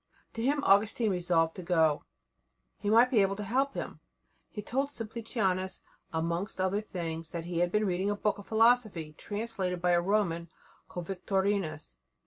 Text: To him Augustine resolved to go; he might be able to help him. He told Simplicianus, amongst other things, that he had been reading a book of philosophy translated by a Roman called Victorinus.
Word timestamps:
To 0.33 0.41
him 0.41 0.63
Augustine 0.63 1.11
resolved 1.11 1.53
to 1.57 1.61
go; 1.61 2.05
he 2.79 2.89
might 2.89 3.11
be 3.11 3.21
able 3.21 3.35
to 3.35 3.43
help 3.43 3.75
him. 3.75 3.99
He 4.49 4.63
told 4.63 4.89
Simplicianus, 4.89 5.83
amongst 6.11 6.59
other 6.59 6.81
things, 6.81 7.29
that 7.29 7.45
he 7.45 7.59
had 7.59 7.71
been 7.71 7.85
reading 7.85 8.09
a 8.09 8.15
book 8.15 8.39
of 8.39 8.47
philosophy 8.47 9.13
translated 9.15 9.79
by 9.79 9.91
a 9.91 10.01
Roman 10.01 10.49
called 10.87 11.05
Victorinus. 11.05 11.97